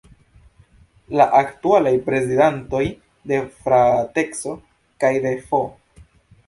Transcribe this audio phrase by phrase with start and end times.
[1.19, 2.83] La aktualaj prezidantoj
[3.33, 4.57] de “Frateco”
[5.05, 5.63] kaj de “F.